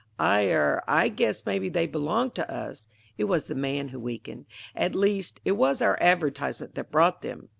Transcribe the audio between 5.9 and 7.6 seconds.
advertisement that brought them.